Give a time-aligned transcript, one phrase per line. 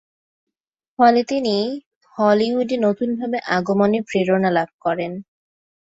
[0.99, 1.55] ফলে তিনি
[2.15, 5.11] হলিউডে নতুনভাবে আগমনের প্রেরণা লাভ করেন।